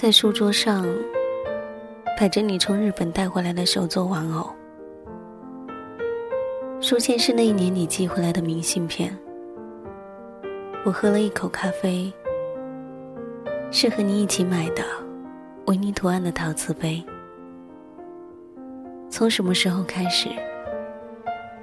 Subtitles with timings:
[0.00, 0.86] 在书桌上
[2.16, 4.48] 摆着你从日本带回来的手作玩偶，
[6.80, 9.12] 书签是那一年你寄回来的明信片。
[10.84, 12.12] 我喝了一口咖啡，
[13.72, 14.84] 是和你一起买的
[15.66, 17.04] 维尼图案的陶瓷杯。
[19.10, 20.28] 从什么时候开始，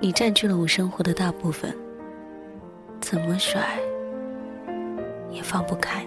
[0.00, 1.74] 你占据了我生活的大部分？
[3.00, 3.62] 怎么甩
[5.30, 6.04] 也放不开，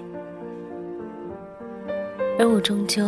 [2.41, 3.08] 而我终究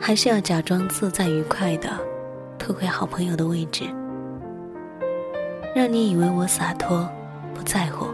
[0.00, 1.90] 还是要假装自在愉快的
[2.58, 3.84] 退回好朋友的位置，
[5.76, 7.06] 让你以为我洒脱
[7.54, 8.06] 不在乎，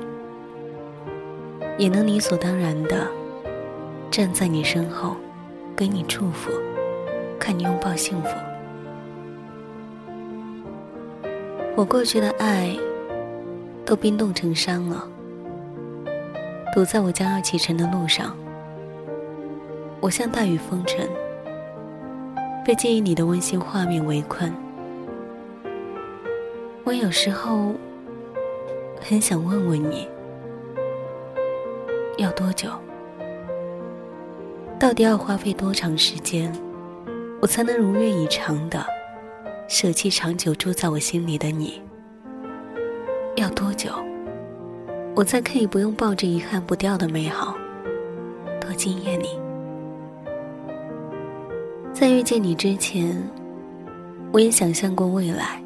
[1.79, 3.07] 也能理所当然的
[4.11, 5.15] 站在你身后，
[5.77, 6.51] 给你祝福，
[7.39, 8.31] 看你拥抱幸福。
[11.77, 12.77] 我过去的爱。
[13.87, 15.09] 都冰冻成山了，
[16.75, 18.37] 堵在我将要启程的路上。
[20.01, 21.09] 我像大雨封尘，
[22.65, 24.53] 被记忆里的温馨画面围困。
[26.85, 27.75] 我有时候
[29.01, 30.09] 很想问问你，
[32.17, 32.71] 要多久？
[34.79, 36.53] 到底要花费多长时间，
[37.43, 38.85] 我才能如愿以偿的
[39.67, 41.83] 舍弃长久住在我心里的你？
[43.35, 43.91] 要多久，
[45.17, 47.57] 我才可以不用抱着遗憾不掉的美好，
[48.61, 49.48] 多惊艳你？
[51.99, 53.21] 在遇见你之前，
[54.31, 55.61] 我也想象过未来，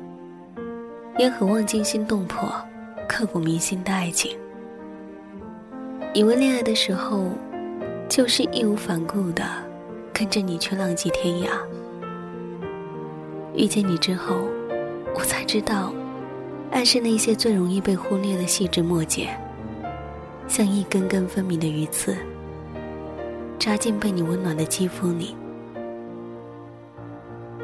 [1.18, 2.50] 也渴望惊心动魄、
[3.06, 4.34] 刻骨铭心的爱情，
[6.14, 7.26] 以为恋爱的时候
[8.08, 9.44] 就是义无反顾的
[10.10, 11.48] 跟着你去浪迹天涯。
[13.54, 14.48] 遇见你之后，
[15.14, 15.92] 我才知道。
[16.70, 19.28] 爱是那些最容易被忽略的细枝末节，
[20.48, 22.16] 像一根根分明的鱼刺，
[23.58, 25.36] 扎进被你温暖的肌肤里。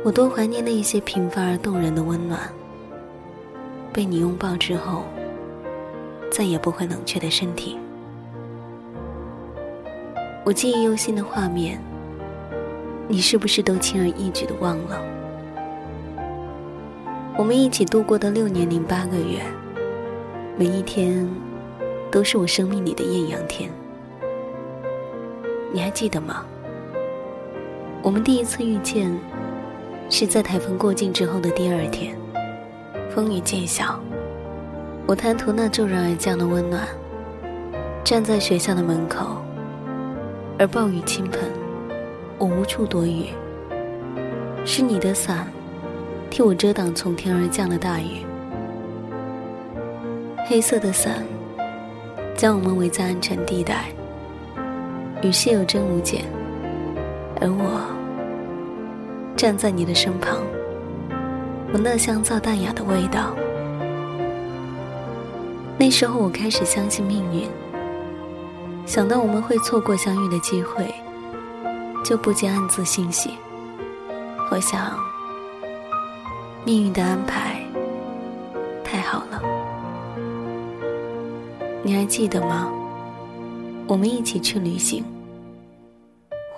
[0.08, 2.40] 我多怀念那一些平凡而动人的温暖，
[3.92, 5.04] 被你拥抱之后，
[6.32, 7.76] 再也不会冷却的身体。
[10.46, 11.78] 我记忆犹新的画面，
[13.06, 14.98] 你是不是都轻而易举的忘了？
[17.36, 19.42] 我们一起度过的六年零八个月，
[20.56, 21.28] 每一天
[22.10, 23.70] 都是我生命里的艳阳天。
[25.70, 26.46] 你还记得吗？
[28.02, 29.14] 我们第一次遇见
[30.10, 32.16] 是在台风过境之后的第二天，
[33.10, 34.00] 风雨渐小，
[35.06, 36.88] 我贪图那骤然而降的温暖，
[38.02, 39.36] 站在学校的门口，
[40.58, 41.40] 而暴雨倾盆，
[42.38, 43.26] 我无处躲雨，
[44.64, 45.46] 是你的伞。
[46.30, 48.22] 替我遮挡从天而降的大雨，
[50.46, 51.24] 黑色的伞
[52.36, 53.86] 将我们围在安全地带，
[55.22, 56.26] 雨势有增无减，
[57.40, 57.80] 而我
[59.38, 60.40] 站在你的身旁，
[61.72, 63.36] 闻那香皂淡雅的味道。
[65.78, 67.48] 那时候我开始相信命运，
[68.84, 70.92] 想到我们会错过相遇的机会，
[72.04, 73.30] 就不禁暗自欣喜。
[74.50, 74.98] 我想。
[76.64, 77.64] 命运的安排
[78.84, 79.40] 太好了，
[81.84, 82.68] 你还记得吗？
[83.86, 85.04] 我们一起去旅行，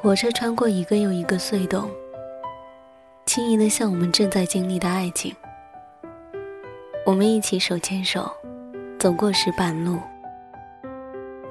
[0.01, 1.89] 火车穿过一个又一个隧洞，
[3.27, 5.35] 轻盈的像我们正在经历的爱情。
[7.07, 8.31] 我们一起手牵手，
[8.99, 9.99] 走过石板路，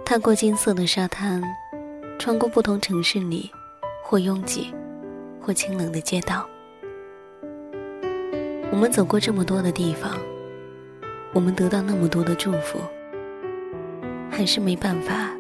[0.06, 1.42] 踏过金色的沙滩，
[2.18, 3.50] 穿过不同城市里
[4.04, 4.74] 或拥挤
[5.42, 6.48] 或清冷的街道。
[8.72, 10.18] 我们走过这么多的地方，
[11.34, 12.80] 我们得到那么多的祝福，
[14.30, 15.32] 还是没办法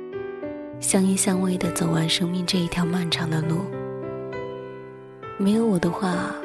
[0.79, 3.65] 相依相偎的走完生命这一条漫长的路。
[5.41, 6.35] 没有我的话，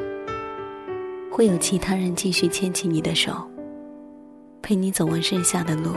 [1.29, 3.32] 会有其他人继续牵起你的手，
[4.62, 5.91] 陪你走完剩下的路。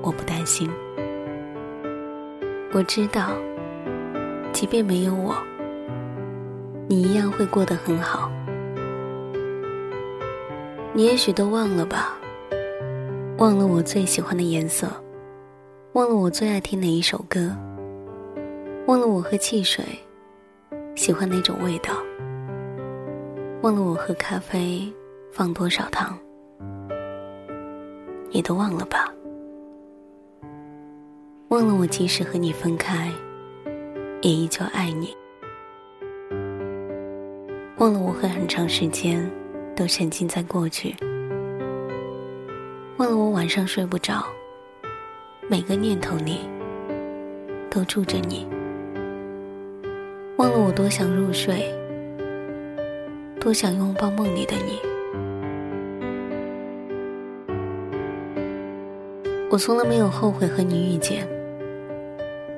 [0.00, 0.70] 我不担心，
[2.72, 3.32] 我知道，
[4.52, 5.34] 即便没有我，
[6.86, 8.30] 你一样会过得很好。
[10.92, 12.16] 你也许都忘了吧，
[13.38, 14.86] 忘了我最喜欢的颜色，
[15.94, 17.50] 忘了我最爱听哪一首歌，
[18.86, 19.84] 忘了我喝汽水
[20.96, 21.92] 喜欢那种味道，
[23.62, 24.92] 忘了我喝咖啡
[25.30, 26.18] 放多少糖，
[28.30, 29.12] 你都忘了吧？
[31.48, 33.12] 忘了我即使和你分开，
[34.22, 35.14] 也依旧爱你，
[37.76, 39.30] 忘了我会很长时间。
[39.76, 40.96] 都沉浸在过去，
[42.96, 44.24] 忘了我晚上睡不着，
[45.50, 46.48] 每个念头里
[47.68, 48.48] 都住着你。
[50.36, 51.72] 忘了我多想入睡，
[53.40, 54.78] 多想拥抱梦里的你。
[59.50, 61.26] 我从来没有后悔和你遇见，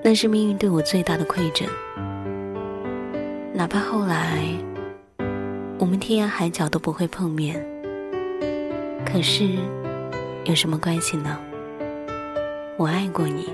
[0.02, 1.68] 那是命运对我最大的馈赠。
[3.54, 4.42] 哪怕后来
[5.78, 7.64] 我们天涯海角都不会碰面，
[9.06, 9.44] 可是
[10.46, 11.38] 有什么关系呢？
[12.76, 13.50] 我爱过你，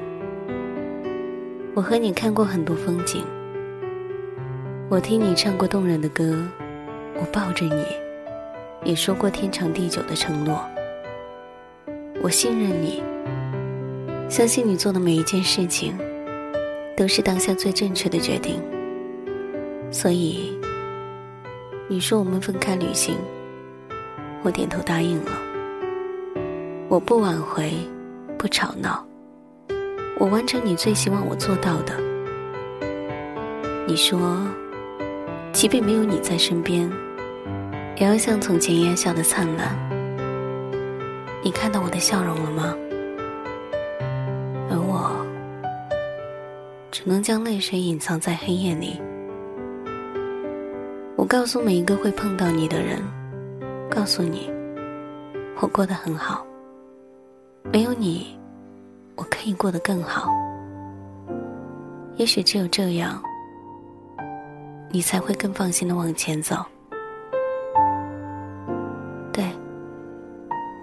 [1.74, 3.22] 我和你看过很多风景。
[4.94, 6.38] 我听你唱过动人的歌，
[7.16, 7.84] 我抱着你，
[8.84, 10.64] 也说过天长地久的承诺。
[12.22, 13.02] 我信任你，
[14.28, 15.98] 相信你做的每一件事情
[16.96, 18.62] 都是当下最正确的决定。
[19.90, 20.56] 所以，
[21.88, 23.16] 你说我们分开旅行，
[24.44, 25.32] 我点头答应了。
[26.88, 27.72] 我不挽回，
[28.38, 29.04] 不吵闹，
[30.20, 31.94] 我完成你最希望我做到的。
[33.88, 34.38] 你说。
[35.64, 36.86] 即便没有你在身边，
[37.96, 39.74] 也要像从前一样笑得灿烂。
[41.42, 42.76] 你看到我的笑容了吗？
[44.68, 45.24] 而我
[46.90, 49.00] 只能将泪水隐藏在黑夜里。
[51.16, 53.02] 我告诉每一个会碰到你的人，
[53.88, 54.52] 告诉你，
[55.62, 56.46] 我过得很好。
[57.72, 58.38] 没有你，
[59.14, 60.30] 我可以过得更好。
[62.16, 63.18] 也许只有这样。
[64.94, 66.64] 你才会更放心的往前走。
[69.32, 69.44] 对，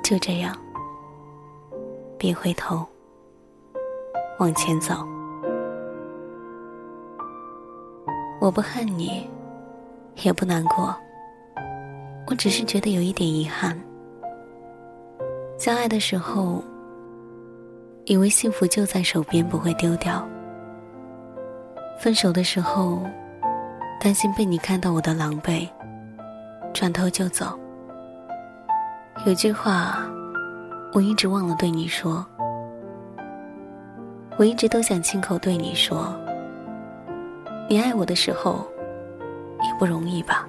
[0.03, 0.53] 就这样，
[2.17, 2.85] 别回头，
[4.37, 4.95] 往前走。
[8.41, 9.29] 我不恨你，
[10.23, 10.93] 也不难过，
[12.27, 13.79] 我只是觉得有一点遗憾。
[15.57, 16.61] 相爱的时候，
[18.03, 20.21] 以为幸福就在手边，不会丢掉；
[21.97, 23.01] 分手的时候。
[24.03, 25.69] 担心被你看到我的狼狈，
[26.73, 27.55] 转头就走。
[29.27, 29.99] 有句话，
[30.91, 32.25] 我一直忘了对你说。
[34.37, 36.11] 我一直都想亲口对你说，
[37.69, 38.67] 你爱我的时候，
[39.61, 40.47] 也不容易吧？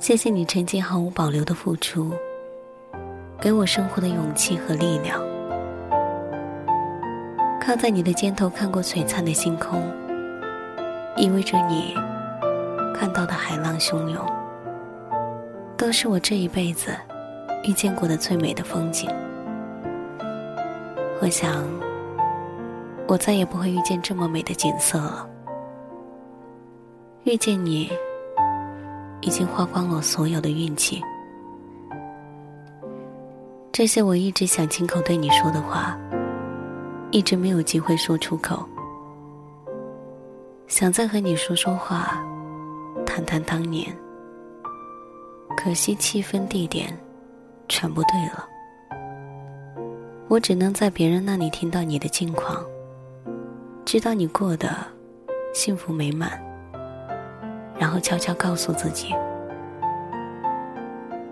[0.00, 2.10] 谢谢你曾经毫无保留的付出，
[3.40, 5.22] 给我生活的勇气和力量。
[7.60, 9.80] 靠在你的肩头，看过璀璨的星空。
[11.20, 11.94] 意味着你
[12.94, 14.24] 看到的海浪汹涌，
[15.76, 16.96] 都是我这一辈子
[17.62, 19.06] 遇见过的最美的风景。
[21.20, 21.62] 我想，
[23.06, 25.28] 我再也不会遇见这么美的景色了。
[27.24, 27.90] 遇见你，
[29.20, 31.02] 已经花光了所有的运气。
[33.70, 35.98] 这些我一直想亲口对你说的话，
[37.10, 38.66] 一直没有机会说出口。
[40.70, 42.24] 想再和你说说话，
[43.04, 43.92] 谈谈当年。
[45.56, 46.96] 可惜气氛、地点
[47.68, 48.46] 全不对了。
[50.28, 52.64] 我只能在别人那里听到你的近况，
[53.84, 54.68] 知道你过得
[55.52, 56.40] 幸福美满，
[57.76, 59.12] 然后悄悄告诉自己：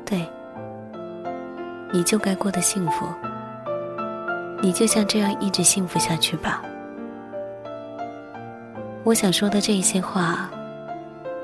[0.04, 0.28] 对，
[1.92, 3.06] 你就该过得幸福，
[4.60, 6.60] 你就像这样一直幸福下去吧。
[9.08, 10.50] 我想说的这些话，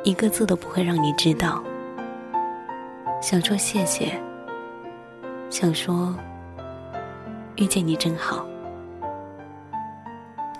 [0.02, 1.64] 一个字都不会让你知道。
[3.22, 4.20] 想说谢谢，
[5.48, 6.14] 想说
[7.56, 8.46] 遇见你真好，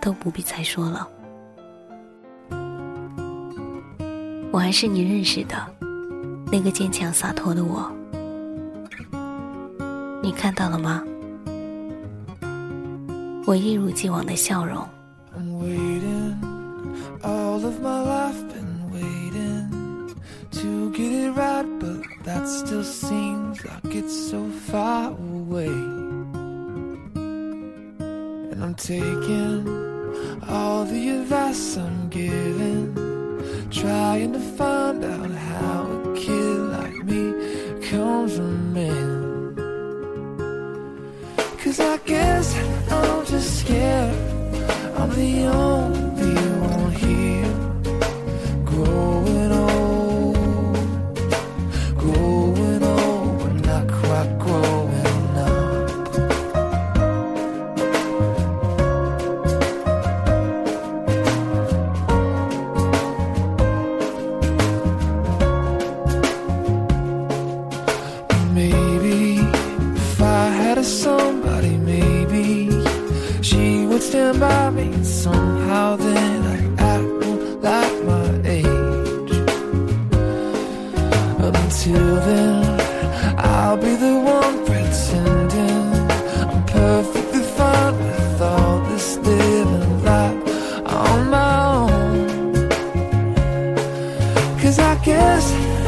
[0.00, 1.06] 都不必再说了。
[4.50, 5.56] 我还是你认识的
[6.50, 7.92] 那个坚强洒脱的我，
[10.22, 11.04] 你看到了吗？
[13.46, 14.82] 我一如既往的笑容。
[22.44, 25.74] That still seems like it's so far away.
[28.52, 29.66] And I'm taking
[30.46, 32.94] all the advice I'm given,
[33.70, 37.32] trying to find out how a kid like me
[37.88, 39.56] comes from men.
[41.62, 42.54] Cause I guess
[42.90, 44.14] I'm just scared
[44.98, 46.03] I'm the only
[74.04, 76.58] stand by me somehow, then I
[76.92, 77.10] act
[77.68, 79.32] like my age.
[81.48, 82.80] Until then,
[83.38, 85.88] I'll be the one pretending
[86.50, 90.42] I'm perfectly fine with all this living life
[91.04, 92.68] on my own.
[94.60, 95.83] Cause I guess.